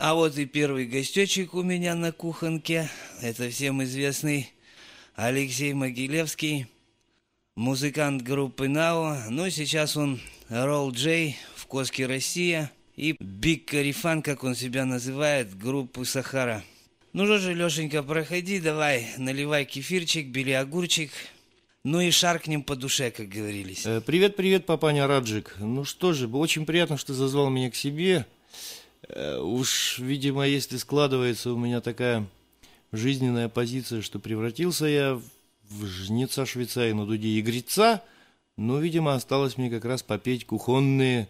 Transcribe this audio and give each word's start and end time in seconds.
А 0.00 0.14
вот 0.14 0.38
и 0.38 0.46
первый 0.46 0.86
гостечек 0.86 1.54
у 1.54 1.64
меня 1.64 1.96
на 1.96 2.12
кухонке. 2.12 2.88
Это 3.20 3.50
всем 3.50 3.82
известный 3.82 4.48
Алексей 5.16 5.72
Могилевский, 5.72 6.68
музыкант 7.56 8.22
группы 8.22 8.68
НАО. 8.68 9.28
Ну, 9.28 9.50
сейчас 9.50 9.96
он 9.96 10.20
Ролл 10.48 10.92
Джей 10.92 11.36
в 11.56 11.66
Коске 11.66 12.06
Россия 12.06 12.70
и 12.94 13.16
Биг 13.18 13.70
Карифан, 13.70 14.22
как 14.22 14.44
он 14.44 14.54
себя 14.54 14.84
называет, 14.84 15.58
группу 15.58 16.04
Сахара. 16.04 16.62
Ну 17.12 17.24
что 17.24 17.38
же, 17.38 17.54
Лешенька, 17.54 18.04
проходи, 18.04 18.60
давай, 18.60 19.08
наливай 19.16 19.64
кефирчик, 19.64 20.28
бери 20.28 20.52
огурчик, 20.52 21.10
ну 21.82 22.00
и 22.00 22.12
шаркнем 22.12 22.62
по 22.62 22.76
душе, 22.76 23.10
как 23.10 23.28
говорились. 23.28 23.84
Э, 23.84 24.00
привет, 24.00 24.36
привет, 24.36 24.64
папаня 24.64 25.08
Раджик. 25.08 25.56
Ну 25.58 25.84
что 25.84 26.12
же, 26.12 26.28
очень 26.28 26.66
приятно, 26.66 26.98
что 26.98 27.14
зазвал 27.14 27.50
меня 27.50 27.68
к 27.68 27.74
себе. 27.74 28.26
Э, 29.06 29.38
уж, 29.38 29.98
видимо, 29.98 30.46
если 30.46 30.76
складывается 30.76 31.52
у 31.52 31.58
меня 31.58 31.80
такая 31.80 32.26
жизненная 32.92 33.48
позиция, 33.48 34.02
что 34.02 34.18
превратился 34.18 34.86
я 34.86 35.20
в 35.68 35.86
жнеца 35.86 36.46
Швейцарии 36.46 36.92
на 36.92 37.06
дуде 37.06 37.38
игреца, 37.38 38.02
но, 38.56 38.78
видимо, 38.78 39.14
осталось 39.14 39.56
мне 39.56 39.70
как 39.70 39.84
раз 39.84 40.02
попеть 40.02 40.46
кухонные, 40.46 41.28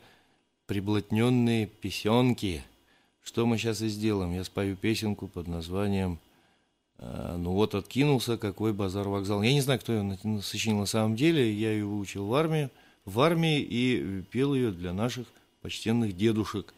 приблотненные 0.66 1.66
песенки. 1.66 2.62
Что 3.22 3.44
мы 3.44 3.58
сейчас 3.58 3.82
и 3.82 3.88
сделаем. 3.88 4.32
Я 4.32 4.44
спою 4.44 4.74
песенку 4.74 5.28
под 5.28 5.48
названием 5.48 6.18
э, 6.96 7.36
«Ну 7.36 7.52
вот 7.52 7.74
откинулся, 7.74 8.38
какой 8.38 8.72
базар-вокзал». 8.72 9.42
Я 9.42 9.52
не 9.52 9.60
знаю, 9.60 9.80
кто 9.80 9.92
ее 9.92 10.18
сочинил 10.42 10.78
на 10.78 10.86
самом 10.86 11.14
деле. 11.14 11.52
Я 11.52 11.72
ее 11.72 11.84
выучил 11.84 12.26
в 12.26 12.34
армии, 12.34 12.70
в 13.04 13.20
армии 13.20 13.60
и 13.60 14.22
пел 14.30 14.54
ее 14.54 14.70
для 14.70 14.94
наших 14.94 15.26
почтенных 15.60 16.16
дедушек 16.16 16.72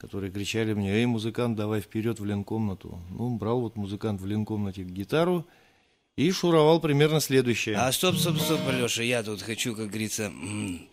которые 0.00 0.32
кричали 0.32 0.72
мне, 0.72 0.94
эй, 0.94 1.04
музыкант, 1.04 1.56
давай 1.56 1.82
вперед 1.82 2.18
в 2.20 2.24
ленкомнату. 2.24 2.98
Ну, 3.10 3.36
брал 3.36 3.60
вот 3.60 3.76
музыкант 3.76 4.22
в 4.22 4.26
ленкомнате 4.26 4.82
гитару 4.82 5.46
и 6.16 6.30
шуровал 6.32 6.80
примерно 6.80 7.20
следующее. 7.20 7.76
А 7.76 7.92
стоп, 7.92 8.16
стоп, 8.16 8.38
стоп, 8.38 8.60
Алеша, 8.66 9.02
я 9.02 9.22
тут 9.22 9.42
хочу, 9.42 9.76
как 9.76 9.88
говорится, 9.88 10.32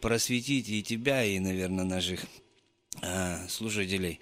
просветить 0.02 0.68
и 0.68 0.84
тебя, 0.84 1.24
и, 1.24 1.40
наверное, 1.40 1.86
наших 1.86 2.26
а, 3.02 3.48
слушателей. 3.48 4.20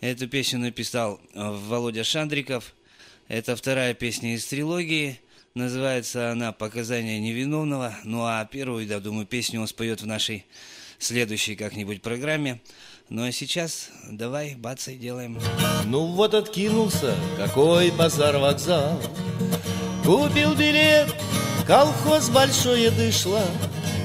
Эту 0.00 0.26
песню 0.26 0.58
написал 0.58 1.20
а, 1.34 1.52
Володя 1.52 2.02
Шандриков. 2.02 2.74
Это 3.28 3.54
вторая 3.54 3.94
песня 3.94 4.34
из 4.34 4.44
трилогии. 4.46 5.20
Называется 5.54 6.32
она 6.32 6.50
«Показания 6.50 7.20
невиновного». 7.20 7.96
Ну 8.02 8.24
а 8.24 8.44
первую, 8.46 8.84
я 8.84 8.98
думаю, 8.98 9.26
песню 9.26 9.60
он 9.60 9.68
споет 9.68 10.02
в 10.02 10.06
нашей 10.06 10.44
следующей 10.98 11.54
как-нибудь 11.54 12.02
программе. 12.02 12.60
Ну 13.10 13.26
а 13.26 13.32
сейчас 13.32 13.88
давай, 14.10 14.54
бац, 14.54 14.86
делаем. 14.86 15.38
Ну 15.86 16.08
вот 16.08 16.34
откинулся, 16.34 17.14
какой 17.38 17.90
базар-вокзал. 17.90 19.00
Купил 20.04 20.54
билет, 20.54 21.08
колхоз 21.66 22.28
большое 22.28 22.90
дышло, 22.90 23.40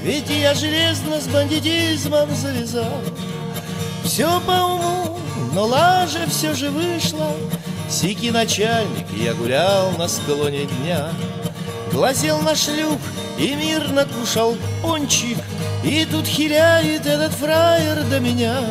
Ведь 0.02 0.30
я 0.30 0.54
железно 0.54 1.20
с 1.20 1.28
бандитизмом 1.28 2.34
завязал. 2.34 3.02
Все 4.04 4.40
по 4.40 4.52
уму, 4.52 5.18
но 5.52 5.66
лажа 5.66 6.26
все 6.26 6.54
же 6.54 6.70
вышла. 6.70 7.30
Сики 7.90 8.30
начальник, 8.30 9.06
я 9.18 9.34
гулял 9.34 9.90
на 9.98 10.08
склоне 10.08 10.64
дня, 10.64 11.10
Глазел 11.94 12.40
на 12.40 12.56
шлюп 12.56 12.98
и 13.38 13.54
мирно 13.54 14.04
кушал 14.04 14.56
пончик, 14.82 15.38
И 15.84 16.04
тут 16.04 16.26
хиляет 16.26 17.06
этот 17.06 17.32
фраер 17.32 18.02
до 18.10 18.18
меня. 18.18 18.62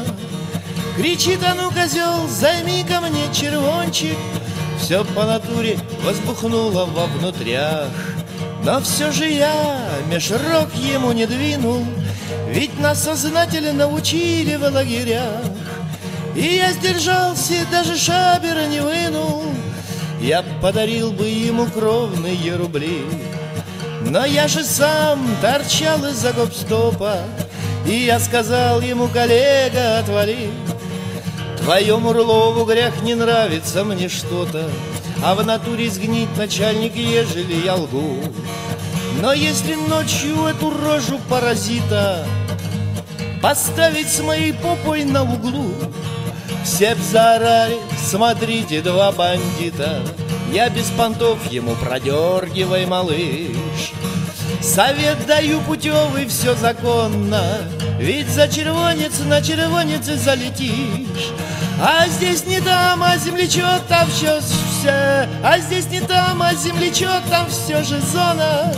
Кричит, 0.98 1.40
а 1.42 1.56
ну, 1.56 1.72
козел, 1.72 2.28
займи 2.28 2.84
ко 2.84 3.00
мне 3.00 3.34
червончик 3.34 4.18
Все 4.78 5.06
по 5.06 5.24
натуре 5.24 5.80
возбухнуло 6.04 6.84
во 6.86 7.06
внутрях. 7.06 7.88
Но 8.66 8.82
все 8.82 9.10
же 9.14 9.30
я 9.30 9.80
меж 10.12 10.30
рог 10.32 10.74
ему 10.76 11.14
не 11.14 11.26
двинул 11.26 11.86
Ведь 12.50 12.78
нас 12.78 13.04
сознательно 13.06 13.72
научили 13.72 14.58
в 14.58 14.64
лагерях. 14.64 15.40
И 16.36 16.58
я 16.58 16.74
сдержался, 16.74 17.54
даже 17.72 17.96
шабера 17.96 18.68
не 18.68 18.82
вынул 18.82 19.13
Я 20.24 20.42
подарил 20.62 21.12
бы 21.12 21.28
ему 21.28 21.66
кровные 21.66 22.56
рубли 22.56 23.04
но 24.06 24.26
я 24.26 24.48
же 24.48 24.64
сам 24.64 25.20
торчал 25.42 26.06
из-за 26.06 26.34
гопстопа 26.34 27.20
И 27.86 28.06
я 28.06 28.20
сказал 28.20 28.82
ему, 28.82 29.08
коллега, 29.08 30.00
отвали 30.00 30.50
Твоему 31.58 32.10
Урлову 32.10 32.66
грех 32.66 33.02
не 33.02 33.16
нравится 33.16 33.84
мне 33.84 34.10
что-то 34.10 34.70
А 35.24 35.36
в 35.36 35.46
натуре 35.46 35.90
сгнить 35.90 36.36
начальник, 36.38 36.96
ежели 36.96 37.66
я 37.66 37.76
лгу. 37.76 38.20
Но 39.22 39.34
если 39.34 39.76
ночью 39.76 40.46
эту 40.46 40.70
рожу 40.70 41.20
паразита 41.30 42.26
Поставить 43.42 44.10
с 44.10 44.22
моей 44.22 44.54
попой 44.54 45.06
на 45.06 45.24
углу 45.24 45.72
Все 46.64 46.96
б 46.96 47.02
заорали, 47.02 47.78
смотрите, 47.98 48.82
два 48.82 49.12
бандита. 49.12 50.02
Я 50.52 50.70
без 50.70 50.90
понтов 50.92 51.38
ему 51.52 51.76
продергивай, 51.76 52.86
малыш. 52.86 53.92
Совет 54.62 55.26
даю 55.26 55.60
путевый, 55.62 56.26
все 56.28 56.56
законно. 56.56 57.44
Ведь 58.00 58.30
за 58.30 58.48
червонец 58.48 59.20
на 59.26 59.42
червонец 59.42 60.06
залетишь. 60.06 61.32
А 61.82 62.08
здесь 62.08 62.46
не 62.46 62.62
там, 62.62 63.04
а 63.04 63.18
землячок 63.18 63.82
там 63.90 64.08
все, 64.10 64.40
все 64.40 65.28
А 65.44 65.58
здесь 65.60 65.90
не 65.90 66.00
там, 66.00 66.42
а 66.42 66.54
землячок 66.54 67.24
там 67.30 67.48
все 67.50 67.84
же 67.84 68.00
зона. 68.00 68.74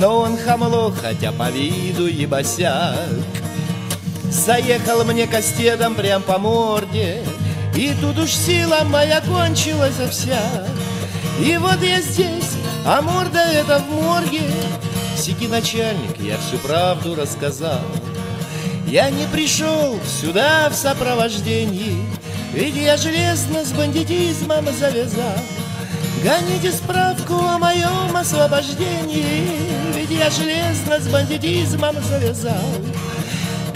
Но 0.00 0.18
он 0.20 0.36
хамло, 0.36 0.92
хотя 0.92 1.30
по 1.30 1.50
виду 1.50 2.06
и 2.08 2.26
босяк 2.26 2.96
Заехал 4.30 5.04
мне 5.04 5.26
кастедом 5.26 5.94
прям 5.94 6.22
по 6.22 6.38
морде. 6.38 7.22
И 7.74 7.94
тут 8.00 8.18
уж 8.18 8.30
сила 8.30 8.80
моя 8.84 9.20
кончилась 9.20 9.96
вся. 10.10 10.66
И 11.40 11.56
вот 11.56 11.82
я 11.82 12.00
здесь, 12.00 12.56
а 12.84 13.00
морда 13.02 13.40
это 13.40 13.78
в 13.78 13.90
морге. 13.90 14.42
Сики 15.16 15.46
начальник, 15.46 16.18
я 16.20 16.36
всю 16.38 16.58
правду 16.58 17.14
рассказал. 17.14 17.80
Я 18.86 19.10
не 19.10 19.26
пришел 19.26 19.98
сюда 20.20 20.68
в 20.70 20.74
сопровождении 20.74 21.96
ведь 22.52 22.76
я 22.76 22.96
железно 22.96 23.64
с 23.64 23.72
бандитизмом 23.72 24.66
завязал. 24.72 25.38
Гоните 26.24 26.72
справку 26.72 27.34
о 27.34 27.58
моем 27.58 28.16
освобождении 28.16 29.46
Ведь 29.94 30.10
я 30.10 30.28
железно 30.30 30.98
с 30.98 31.06
бандитизмом 31.06 31.94
завязал 32.02 32.74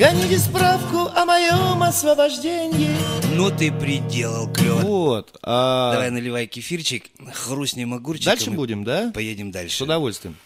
Гоните 0.03 0.37
справку 0.39 1.17
о 1.17 1.25
моем 1.25 1.81
освобождении 1.81 2.91
Ну 3.37 3.57
ты 3.57 3.71
приделал, 3.71 4.53
клево 4.53 4.81
Вот 4.81 5.39
а... 5.45 5.93
Давай 5.93 6.11
наливай 6.11 6.49
кефирчик, 6.49 7.05
хрустнем 7.33 7.95
огурчиком 7.95 8.35
Дальше 8.35 8.51
будем, 8.51 8.83
да? 8.83 9.13
Поедем 9.15 9.53
дальше 9.53 9.77
С 9.77 9.81
удовольствием 9.81 10.37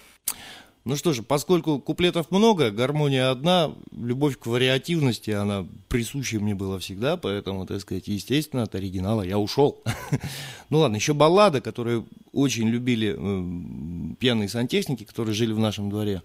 ну 0.85 0.95
что 0.95 1.13
же, 1.13 1.25
поскольку 1.25 1.81
куплетов 1.81 2.31
много, 2.31 2.71
гармония 2.71 3.31
одна, 3.33 3.73
любовь 3.91 4.39
к 4.39 4.47
вариативности, 4.47 5.33
она 5.33 5.67
присуща 5.89 6.39
мне 6.39 6.55
была 6.55 6.79
всегда, 6.79 7.17
поэтому, 7.17 7.67
так 7.67 7.81
сказать, 7.81 8.07
естественно, 8.07 8.63
от 8.63 8.77
оригинала 8.77 9.23
я 9.23 9.37
ушел. 9.37 9.83
Ну 10.71 10.79
ладно, 10.79 10.95
еще 10.95 11.13
баллада, 11.13 11.61
которую 11.61 12.07
очень 12.33 12.69
любили 12.69 13.17
э, 13.19 14.15
пьяные 14.21 14.49
сантехники, 14.49 15.03
которые 15.03 15.35
жили 15.35 15.53
в 15.53 15.59
нашем 15.59 15.91
дворе. 15.91 16.23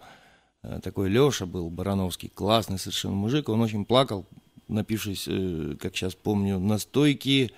Э, 0.64 0.80
такой 0.82 1.10
Леша 1.10 1.46
был, 1.46 1.70
Барановский, 1.70 2.30
классный 2.30 2.78
совершенно 2.78 3.16
мужик, 3.16 3.50
он 3.50 3.62
очень 3.62 3.86
плакал, 3.86 4.26
напившись, 4.68 5.26
э, 5.28 5.76
как 5.80 5.96
сейчас 5.96 6.16
помню, 6.16 6.60
настойки 6.60 7.52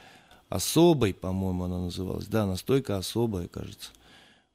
особой, 0.49 1.13
по-моему, 1.13 1.63
она 1.65 1.79
называлась. 1.79 2.27
Да, 2.27 2.45
настойка 2.45 2.97
особая, 2.97 3.47
кажется. 3.47 3.91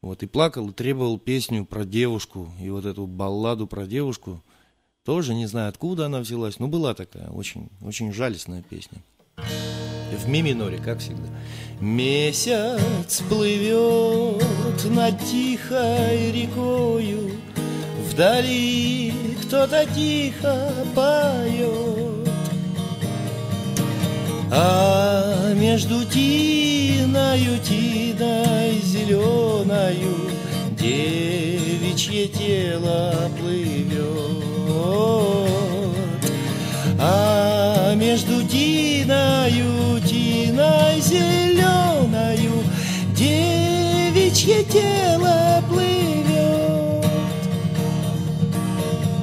Вот, 0.00 0.22
и 0.22 0.26
плакал, 0.26 0.68
и 0.68 0.72
требовал 0.72 1.18
песню 1.18 1.64
про 1.64 1.84
девушку, 1.84 2.52
и 2.60 2.70
вот 2.70 2.84
эту 2.84 3.06
балладу 3.06 3.66
про 3.66 3.86
девушку, 3.86 4.40
тоже 5.04 5.34
не 5.34 5.46
знаю, 5.46 5.70
откуда 5.70 6.06
она 6.06 6.20
взялась, 6.20 6.60
но 6.60 6.68
была 6.68 6.94
такая, 6.94 7.28
очень, 7.30 7.68
очень 7.82 8.12
жалостная 8.12 8.62
песня. 8.62 9.02
В 9.36 10.28
ми 10.28 10.42
миноре, 10.42 10.78
как 10.78 11.00
всегда. 11.00 11.28
Месяц 11.80 13.22
плывет 13.28 14.84
над 14.84 15.18
тихой 15.20 16.32
рекою, 16.32 17.30
Вдали 18.18 19.12
кто-то 19.42 19.86
тихо 19.94 20.72
поет. 20.92 22.28
А 24.50 25.54
между 25.54 26.04
тиною, 26.04 27.60
тиной 27.60 28.80
зеленою 28.82 30.32
Девичье 30.72 32.26
тело 32.26 33.14
плывет 33.38 34.02
А 36.98 37.94
между 37.94 38.42
тиною, 38.48 40.00
тиной 40.00 41.00
зеленою 41.00 42.64
девичье 43.14 44.64
тело 44.64 45.62
плывет. 45.68 45.97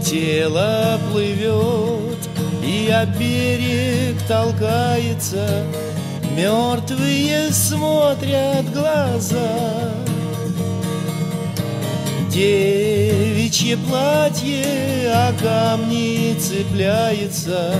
Тело 0.05 0.99
плывет, 1.11 2.29
и 2.63 2.91
о 2.91 3.07
берег 3.07 4.21
толкается, 4.27 5.63
Мертвые 6.37 7.51
смотрят 7.51 8.71
глаза. 8.71 9.89
Девичье 12.29 13.77
платье 13.77 15.11
о 15.11 15.33
камни 15.41 16.37
цепляется, 16.39 17.73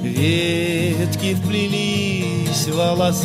Ветки 0.00 1.34
вплелись 1.34 2.68
в 2.68 2.76
волоса. 2.76 3.24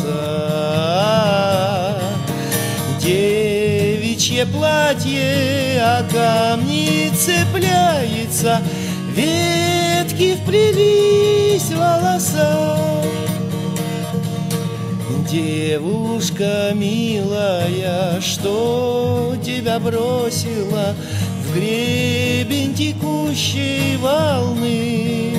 Девичье 3.00 3.49
платье 4.52 5.80
о 5.80 6.02
камни 6.02 7.10
цепляется, 7.16 8.60
Ветки 9.14 10.36
вплелись 10.36 11.70
в 11.70 11.76
волоса. 11.76 12.76
Девушка 15.30 16.72
милая, 16.74 18.20
что 18.20 19.34
тебя 19.42 19.78
бросила 19.78 20.94
В 21.44 21.54
гребень 21.54 22.74
текущей 22.74 23.96
волны? 23.96 25.34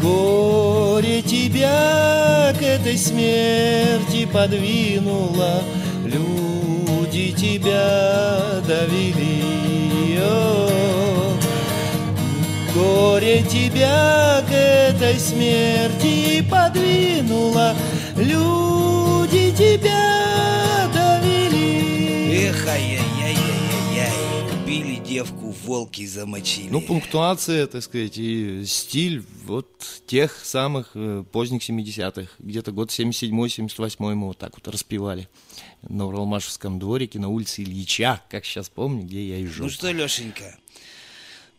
Горе 0.00 1.22
тебя 1.22 2.54
к 2.56 2.62
этой 2.62 2.96
смерти 2.96 4.26
подвинуло 4.26 5.62
Люди 6.12 7.32
тебя 7.32 8.60
довели 8.66 10.18
О, 10.20 11.32
Горе 12.74 13.42
тебя 13.42 14.42
к 14.46 14.52
этой 14.52 15.18
смерти 15.18 16.44
подвинуло. 16.50 17.74
Люди 18.16 19.52
тебя 19.52 20.21
девку, 25.12 25.50
волки 25.50 26.06
замочили. 26.06 26.70
Ну, 26.70 26.80
пунктуация, 26.80 27.66
так 27.66 27.82
сказать, 27.82 28.16
и 28.16 28.64
стиль 28.64 29.22
вот 29.44 29.68
тех 30.06 30.34
самых 30.44 30.92
э, 30.94 31.22
поздних 31.30 31.68
70-х. 31.68 32.30
Где-то 32.38 32.72
год 32.72 32.90
77-78 32.90 33.96
мы 33.98 34.26
вот 34.28 34.38
так 34.38 34.54
вот 34.54 34.66
распевали 34.68 35.28
на 35.82 36.06
Уралмашевском 36.06 36.78
дворике, 36.78 37.18
на 37.18 37.28
улице 37.28 37.62
Ильича, 37.62 38.22
как 38.30 38.46
сейчас 38.46 38.70
помню, 38.70 39.02
где 39.02 39.28
я 39.28 39.36
и 39.36 39.46
жил. 39.46 39.66
Ну 39.66 39.70
что, 39.70 39.90
Лешенька, 39.90 40.56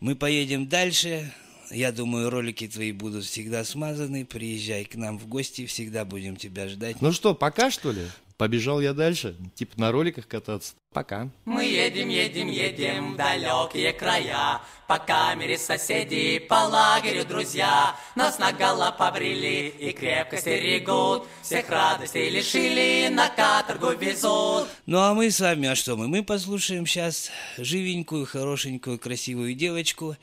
мы 0.00 0.16
поедем 0.16 0.66
дальше. 0.66 1.32
Я 1.70 1.92
думаю, 1.92 2.30
ролики 2.30 2.66
твои 2.68 2.92
будут 2.92 3.24
всегда 3.24 3.64
смазаны. 3.64 4.24
Приезжай 4.26 4.84
к 4.84 4.96
нам 4.96 5.18
в 5.18 5.26
гости, 5.28 5.66
всегда 5.66 6.04
будем 6.04 6.36
тебя 6.36 6.68
ждать. 6.68 7.00
Ну 7.00 7.12
что, 7.12 7.34
пока 7.34 7.70
что 7.70 7.92
ли? 7.92 8.02
Побежал 8.36 8.80
я 8.80 8.94
дальше, 8.94 9.36
типа 9.54 9.80
на 9.80 9.92
роликах 9.92 10.26
кататься. 10.26 10.74
Пока. 10.92 11.28
Мы 11.44 11.64
едем, 11.64 12.08
едем, 12.08 12.48
едем 12.48 13.14
в 13.14 13.16
далекие 13.16 13.92
края, 13.92 14.60
По 14.88 14.98
камере 14.98 15.56
соседей, 15.56 16.40
по 16.40 16.66
лагерю 16.66 17.24
друзья. 17.24 17.96
Нас 18.16 18.40
наголо 18.40 18.94
побрили 18.96 19.72
и 19.78 19.92
крепко 19.92 20.36
стерегут, 20.36 21.28
Всех 21.42 21.68
радостей 21.68 22.28
лишили, 22.28 23.08
на 23.08 23.28
каторгу 23.28 23.92
везут. 23.92 24.68
Ну 24.86 24.98
а 24.98 25.14
мы 25.14 25.30
с 25.30 25.38
вами, 25.38 25.68
а 25.68 25.76
что 25.76 25.96
мы? 25.96 26.08
Мы 26.08 26.24
послушаем 26.24 26.86
сейчас 26.86 27.30
живенькую, 27.56 28.26
хорошенькую, 28.26 28.98
красивую 28.98 29.54
девочку, 29.54 30.16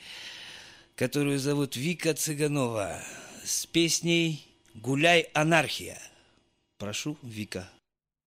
которую 0.96 1.38
зовут 1.38 1.76
Вика 1.76 2.12
Цыганова, 2.12 3.02
с 3.42 3.64
песней 3.64 4.46
«Гуляй, 4.74 5.28
анархия». 5.32 5.98
Прошу, 6.78 7.16
Вика. 7.22 7.68